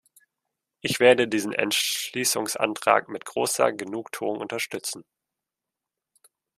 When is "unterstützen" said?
4.39-5.03